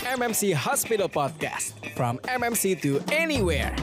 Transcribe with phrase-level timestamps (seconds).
[0.00, 1.76] MMC Hospital Podcast.
[1.92, 3.76] From MMC to anywhere.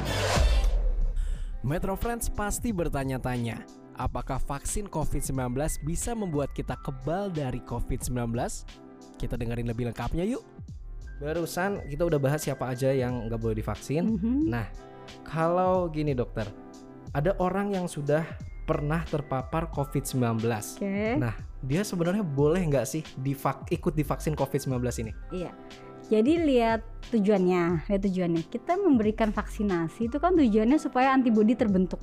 [1.62, 3.62] Metro Friends pasti bertanya-tanya,
[4.02, 5.54] apakah vaksin COVID-19
[5.86, 8.34] bisa membuat kita kebal dari COVID-19?
[9.22, 10.42] Kita dengerin lebih lengkapnya yuk.
[11.22, 14.18] Barusan kita udah bahas siapa aja yang nggak boleh divaksin.
[14.18, 14.50] Mhm.
[14.50, 14.66] Nah,
[15.22, 16.50] kalau gini dokter,
[17.14, 18.26] ada orang yang sudah
[18.66, 20.42] pernah terpapar COVID-19.
[20.82, 21.14] Oke.
[21.22, 25.14] Nah, dia sebenarnya boleh nggak sih divak ikut divaksin COVID-19 ini?
[25.30, 25.54] Iya.
[26.08, 28.42] Jadi lihat tujuannya, lihat tujuannya.
[28.48, 32.00] Kita memberikan vaksinasi itu kan tujuannya supaya antibodi terbentuk.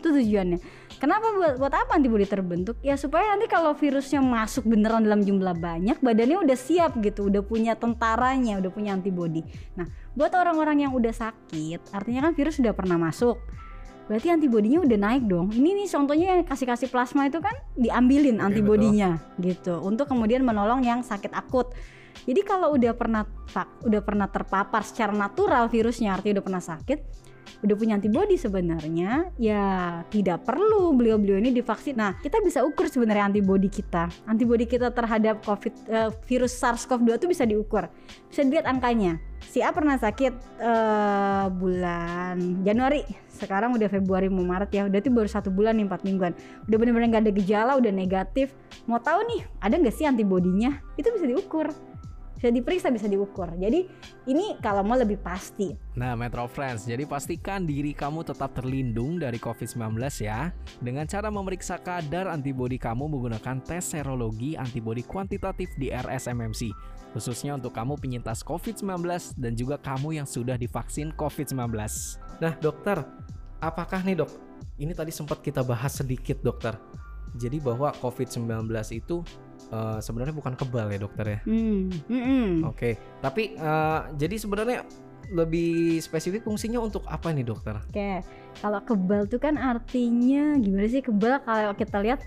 [0.00, 0.58] Itu tujuannya.
[0.98, 2.76] Kenapa buat buat apa antibodi terbentuk?
[2.82, 7.40] Ya supaya nanti kalau virusnya masuk beneran dalam jumlah banyak, badannya udah siap gitu, udah
[7.46, 9.46] punya tentaranya, udah punya antibodi.
[9.78, 13.38] Nah, buat orang-orang yang udah sakit, artinya kan virus sudah pernah masuk.
[14.10, 15.54] Berarti antibodinya udah naik dong.
[15.54, 21.06] Ini nih contohnya yang kasih-kasih plasma itu kan diambilin antibodinya gitu untuk kemudian menolong yang
[21.06, 21.70] sakit akut.
[22.24, 26.98] Jadi kalau udah pernah vak- udah pernah terpapar secara natural virusnya artinya udah pernah sakit,
[27.60, 31.96] udah punya antibodi sebenarnya ya tidak perlu beliau-beliau ini divaksin.
[31.96, 34.08] Nah, kita bisa ukur sebenarnya antibodi kita.
[34.24, 37.88] Antibodi kita terhadap COVID eh, virus SARS-CoV-2 itu bisa diukur.
[38.32, 39.20] Bisa dilihat angkanya.
[39.40, 45.12] Si A pernah sakit eh, bulan Januari, sekarang udah Februari mau Maret ya, udah tuh
[45.12, 46.32] baru satu bulan nih empat mingguan.
[46.64, 48.56] Udah bener-bener nggak ada gejala, udah negatif.
[48.88, 50.80] Mau tahu nih ada nggak sih antibodinya?
[50.96, 51.68] Itu bisa diukur
[52.40, 53.84] bisa diperiksa bisa diukur jadi
[54.24, 59.36] ini kalau mau lebih pasti Nah, Metro Friends, jadi pastikan diri kamu tetap terlindung dari
[59.36, 60.48] COVID-19 ya
[60.80, 66.72] dengan cara memeriksa kadar antibodi kamu menggunakan tes serologi antibodi kuantitatif di RSMMC
[67.12, 69.02] khususnya untuk kamu penyintas COVID-19
[69.36, 71.74] dan juga kamu yang sudah divaksin COVID-19.
[72.38, 73.02] Nah, dokter,
[73.58, 74.30] apakah nih dok?
[74.80, 76.78] Ini tadi sempat kita bahas sedikit dokter.
[77.36, 79.22] Jadi bahwa COVID-19 itu
[79.68, 81.38] eh, sebenarnya bukan kebal ya dokter ya.
[81.44, 82.08] hmm.
[82.08, 82.46] mm-mm.
[82.64, 84.80] Oke, tapi eh, jadi sebenarnya
[85.30, 87.78] lebih spesifik fungsinya untuk apa nih dokter?
[87.78, 88.10] oke
[88.58, 92.18] kalau kebal tuh kan artinya gimana sih kebal kalau kita lihat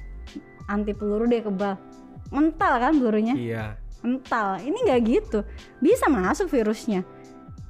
[0.72, 1.76] anti peluru deh kebal
[2.32, 3.66] mental kan pelurunya Iya.
[4.00, 5.40] mental ini nggak gitu
[5.84, 7.04] bisa masuk virusnya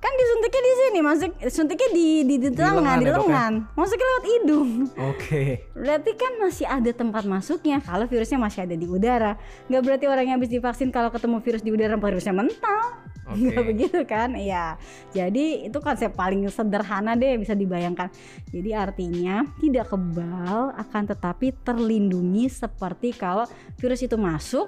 [0.04, 3.20] kan disuntiknya di sini masuk suntiknya di di, di, lengan di ya, ya?
[3.24, 4.70] lengan masuknya lewat hidung
[5.14, 5.70] Oke.
[5.74, 9.40] Berarti kan masih ada tempat masuknya kalau virusnya masih ada di udara.
[9.72, 13.04] Nggak berarti orang yang habis divaksin kalau ketemu virus di udara virusnya mental.
[13.30, 13.40] Oke.
[13.40, 14.36] Nggak begitu kan?
[14.36, 14.76] Iya.
[15.16, 18.12] Jadi itu konsep paling sederhana deh bisa dibayangkan.
[18.52, 23.48] Jadi artinya tidak kebal akan tetapi terlindungi seperti kalau
[23.80, 24.68] virus itu masuk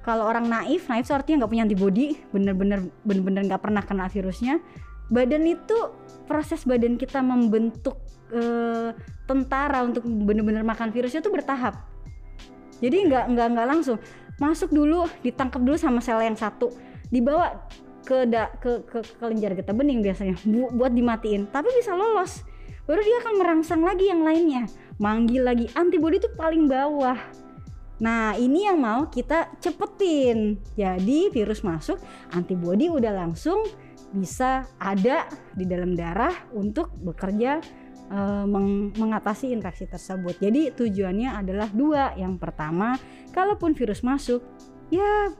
[0.00, 4.56] kalau orang naif, naif itu artinya nggak punya antibody, bener-bener bener-bener nggak pernah kena virusnya.
[5.12, 5.76] Badan itu
[6.24, 8.00] proses badan kita membentuk
[8.32, 8.96] eh,
[9.28, 11.84] tentara untuk bener-bener makan virusnya itu bertahap.
[12.80, 14.00] Jadi nggak nggak nggak langsung
[14.40, 16.72] masuk dulu, ditangkap dulu sama sel yang satu,
[17.12, 17.68] dibawa
[18.00, 21.52] ke da, ke, ke ke kelenjar getah bening biasanya bu- buat dimatiin.
[21.52, 22.40] Tapi bisa lolos.
[22.88, 24.64] Baru dia akan merangsang lagi yang lainnya,
[24.96, 25.68] manggil lagi.
[25.76, 27.14] Antibody itu paling bawah.
[28.00, 30.56] Nah, ini yang mau kita cepetin.
[30.74, 32.00] Jadi virus masuk,
[32.32, 33.62] antibodi udah langsung
[34.10, 37.60] bisa ada di dalam darah untuk bekerja
[38.10, 40.40] eh, meng- mengatasi infeksi tersebut.
[40.40, 42.16] Jadi tujuannya adalah dua.
[42.18, 42.98] Yang pertama,
[43.30, 44.42] kalaupun virus masuk,
[44.90, 45.30] ya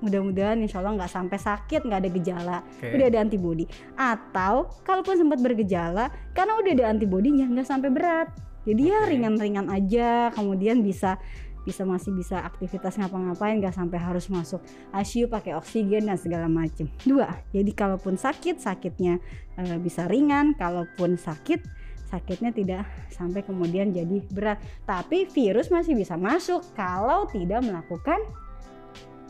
[0.00, 2.92] mudah-mudahan insya Allah nggak sampai sakit, nggak ada gejala, Oke.
[2.92, 3.64] udah ada antibodi.
[3.96, 8.28] Atau kalaupun sempat bergejala, karena udah ada antibodinya nggak sampai berat.
[8.64, 9.08] Jadi ya Oke.
[9.12, 11.20] ringan-ringan aja, kemudian bisa
[11.64, 14.60] bisa masih bisa aktivitas ngapa-ngapain nggak sampai harus masuk
[14.92, 16.86] ICU pakai oksigen dan segala macam.
[17.02, 19.18] Dua, jadi kalaupun sakit sakitnya
[19.56, 21.64] eh, bisa ringan, kalaupun sakit
[22.04, 24.60] sakitnya tidak sampai kemudian jadi berat.
[24.84, 28.20] Tapi virus masih bisa masuk kalau tidak melakukan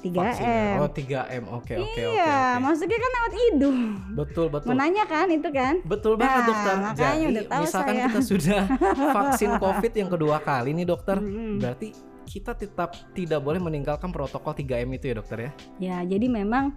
[0.05, 0.21] 3M.
[0.21, 0.77] Vaksin.
[0.85, 1.43] Oh 3M.
[1.49, 2.03] Oke oke oke.
[2.13, 2.61] iya, oke.
[2.61, 3.79] masuknya kan lewat hidung.
[4.13, 4.69] Betul betul.
[4.69, 5.75] Menanya kan itu kan?
[5.81, 6.75] Betul banget Nah, dokter.
[6.77, 8.05] makanya Jadi udah tahu misalkan saya.
[8.05, 8.63] kita sudah
[9.17, 11.57] vaksin COVID yang kedua kali nih dokter, Mm-mm.
[11.57, 11.89] berarti
[12.25, 15.51] kita tetap tidak boleh meninggalkan protokol 3M itu ya dokter ya?
[15.79, 16.75] Ya, jadi memang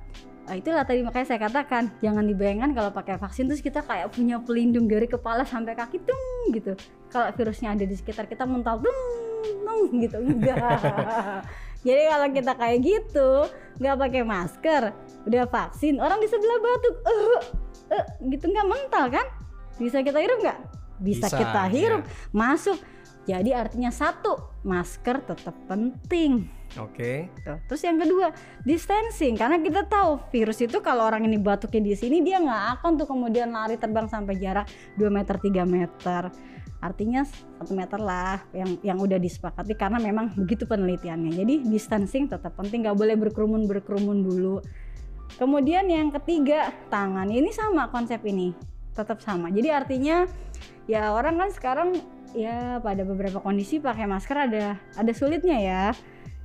[0.47, 4.40] eh, itulah tadi makanya saya katakan jangan dibayangkan kalau pakai vaksin terus kita kayak punya
[4.44, 6.76] pelindung dari kepala sampai kaki tung gitu.
[7.09, 9.02] Kalau virusnya ada di sekitar kita mental tung
[9.64, 10.59] tung gitu enggak.
[11.88, 13.29] jadi kalau kita kayak gitu
[13.78, 14.84] nggak pakai masker,
[15.29, 17.41] udah vaksin, orang di sebelah batuk, eh
[17.93, 19.26] eh, gitu nggak mental kan?
[19.78, 20.59] Bisa kita hirup nggak?
[20.97, 22.02] Bisa, Bisa, kita hirup,
[22.34, 22.78] masuk.
[23.28, 26.47] Jadi artinya satu, masker tetap penting.
[26.79, 27.28] Oke.
[27.44, 27.59] Tuh.
[27.68, 28.32] Terus yang kedua,
[28.64, 32.91] distancing karena kita tahu virus itu kalau orang ini batuknya di sini dia nggak akan
[32.96, 36.32] tuh kemudian lari terbang sampai jarak 2 meter 3 meter.
[36.79, 41.32] Artinya satu meter lah yang yang udah disepakati karena memang begitu penelitiannya.
[41.35, 44.64] Jadi distancing tetap penting nggak boleh berkerumun berkerumun dulu.
[45.35, 47.28] Kemudian yang ketiga tangan.
[47.28, 48.56] Ini sama konsep ini,
[48.96, 49.52] tetap sama.
[49.52, 50.24] Jadi artinya
[50.88, 51.90] ya orang kan sekarang
[52.37, 55.85] ya pada beberapa kondisi pakai masker ada ada sulitnya ya.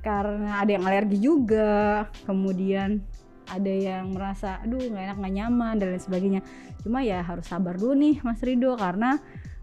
[0.03, 2.99] Karena ada yang alergi juga kemudian
[3.47, 6.41] ada yang merasa aduh nggak enak nggak nyaman dan lain sebagainya.
[6.81, 9.21] Cuma ya harus sabar dulu nih Mas Rido karena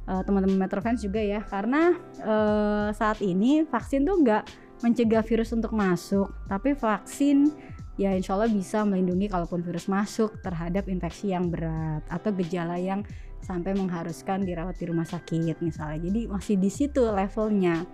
[0.09, 1.45] uh, teman-teman Metrofans juga ya.
[1.45, 1.93] Karena
[2.25, 7.53] uh, saat ini vaksin tuh nggak mencegah virus untuk masuk tapi vaksin
[8.01, 13.05] ya insya Allah bisa melindungi kalaupun virus masuk terhadap infeksi yang berat atau gejala yang
[13.45, 17.85] sampai mengharuskan dirawat di rumah sakit misalnya jadi masih di situ levelnya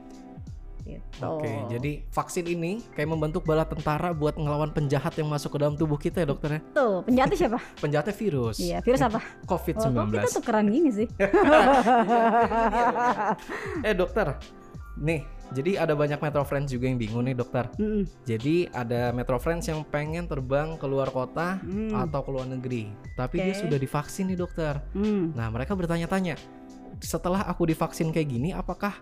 [0.86, 1.18] Gitu.
[1.18, 5.74] Oke, jadi vaksin ini kayak membentuk bala tentara buat ngelawan penjahat yang masuk ke dalam
[5.74, 6.60] tubuh kita ya dokter ya?
[6.78, 7.58] Tuh, penjahatnya siapa?
[7.82, 8.56] Penjahatnya virus.
[8.62, 9.18] Iya, virus apa?
[9.50, 9.98] COVID-19.
[9.98, 11.10] Oh, kita tuh keren gini sih.
[13.90, 14.38] eh dokter,
[14.94, 17.70] nih jadi ada banyak Metro Friends juga yang bingung nih dokter.
[17.78, 18.02] Mm-mm.
[18.26, 21.94] Jadi ada Metro Friends yang pengen terbang ke luar kota Mm.
[21.94, 23.62] atau ke luar negeri, tapi dia Oke.
[23.66, 24.82] sudah divaksin nih dokter.
[24.96, 25.34] Mm.
[25.38, 26.34] Nah mereka bertanya-tanya,
[26.98, 28.94] setelah aku divaksin kayak gini, apakah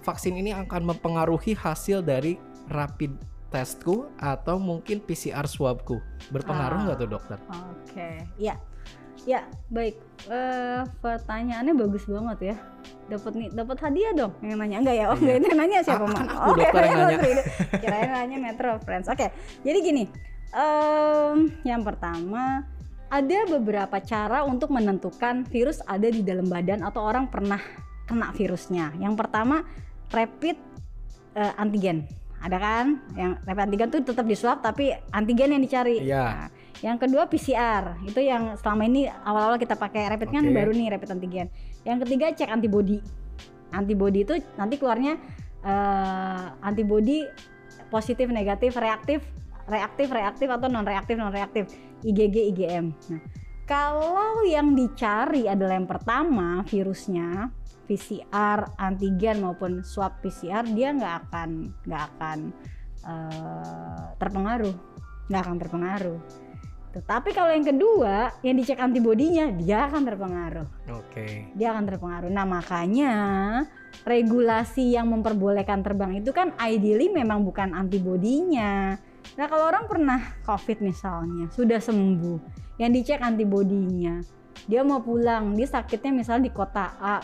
[0.00, 3.12] vaksin ini akan mempengaruhi hasil dari rapid
[3.50, 5.98] testku atau mungkin PCR swabku?
[6.30, 6.84] Berpengaruh Ah.
[6.86, 7.38] nggak tuh dokter?
[7.50, 8.54] Oke, ya,
[9.22, 9.98] ya baik.
[10.24, 12.56] Eh, pertanyaannya bagus banget ya.
[13.10, 14.32] Dapat nih, dapat hadiah dong.
[14.38, 15.06] Yang nanya enggak ya?
[15.10, 15.34] Oh, Iya.
[15.36, 17.42] enggak yang nanya siapa Ah, oh, dokter, yang nanya.
[17.76, 19.06] Kirain nanya Metro Friends.
[19.06, 19.26] Oke,
[19.60, 20.04] jadi gini.
[20.50, 22.66] em, yang pertama
[23.06, 27.62] ada beberapa cara untuk menentukan virus ada di dalam badan atau orang pernah
[28.02, 28.90] kena virusnya.
[28.98, 29.62] Yang pertama
[30.10, 30.58] rapid
[31.32, 32.10] eh, antigen.
[32.40, 32.86] Ada kan?
[33.12, 36.00] Yang rapid antigen tuh tetap di swab tapi antigen yang dicari.
[36.00, 36.24] Iya.
[36.24, 36.48] Nah,
[36.80, 38.00] yang kedua PCR.
[38.08, 40.56] Itu yang selama ini awal-awal kita pakai rapid kan Oke.
[40.56, 41.46] baru nih rapid antigen.
[41.84, 43.04] Yang ketiga cek antibody.
[43.70, 45.20] Antibody itu nanti keluarnya
[45.62, 47.28] eh, antibody
[47.92, 49.20] positif, negatif, reaktif,
[49.68, 51.68] reaktif, reaktif atau non reaktif, non reaktif.
[52.00, 52.96] IgG, IgM.
[53.12, 53.20] Nah,
[53.70, 57.54] kalau yang dicari adalah yang pertama virusnya
[57.86, 61.50] PCR, antigen maupun swab PCR dia nggak akan
[61.86, 62.38] nggak akan
[63.06, 64.74] eh, terpengaruh,
[65.30, 66.20] nggak akan terpengaruh.
[66.90, 71.54] Tetapi kalau yang kedua yang dicek antibodinya dia akan terpengaruh Oke.
[71.54, 72.30] dia akan terpengaruh.
[72.34, 73.12] Nah makanya
[74.02, 78.98] regulasi yang memperbolehkan terbang itu kan ideally memang bukan antibodinya.
[79.38, 82.38] Nah kalau orang pernah COVID misalnya sudah sembuh,
[82.80, 84.20] yang dicek antibodinya,
[84.66, 87.16] dia mau pulang, dia sakitnya misalnya di kota A,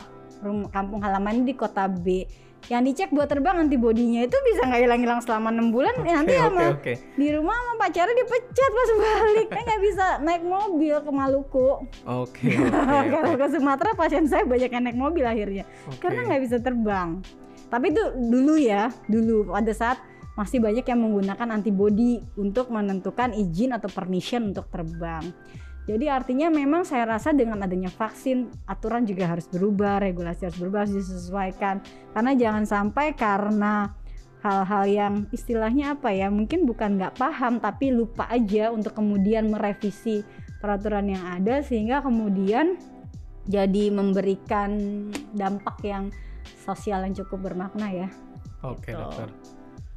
[0.44, 2.24] rumah kampung halaman di kota B,
[2.66, 6.74] yang dicek buat terbang antibodinya itu bisa nggak hilang-hilang selama enam bulan, ya nanti sama
[6.74, 6.92] oke.
[7.14, 11.70] di rumah sama pacarnya dipecat pas balik, kan nggak bisa naik mobil ke Maluku.
[12.04, 13.38] Oke, oke, Kalau oke.
[13.38, 16.02] ke Sumatera pasien saya banyak yang naik mobil akhirnya Oke.
[16.02, 17.22] karena nggak bisa terbang.
[17.66, 19.98] Tapi itu dulu ya, dulu pada saat
[20.36, 25.24] masih banyak yang menggunakan antibody untuk menentukan izin atau permission untuk terbang.
[25.86, 30.82] Jadi artinya memang saya rasa dengan adanya vaksin aturan juga harus berubah, regulasi harus berubah,
[30.84, 31.78] harus disesuaikan.
[32.10, 33.94] Karena jangan sampai karena
[34.42, 40.26] hal-hal yang istilahnya apa ya, mungkin bukan nggak paham tapi lupa aja untuk kemudian merevisi
[40.58, 42.74] peraturan yang ada sehingga kemudian
[43.46, 44.74] jadi memberikan
[45.38, 46.10] dampak yang
[46.66, 48.08] sosial yang cukup bermakna ya.
[48.66, 48.98] Oke, Gitu.
[48.98, 49.30] dokter.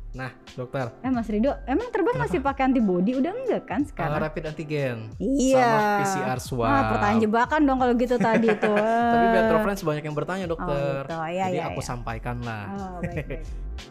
[0.09, 3.13] Nah, dokter, Eh Mas Rido, emang terbang masih pakai antibody?
[3.13, 4.17] Udah enggak kan uh, sekarang?
[4.19, 5.61] rapid antigen Iya.
[5.61, 6.65] sama PCR swab.
[6.65, 8.73] Wah, pertanyaan jebakan dong kalau gitu tadi tuh.
[8.73, 11.05] Tapi Metro Friends banyak yang bertanya dokter.
[11.05, 11.13] gitu.
[11.13, 11.87] Iya, Jadi iya, aku iya.
[11.87, 12.65] sampaikan lah.
[12.67, 13.41] Oh, baik, baik.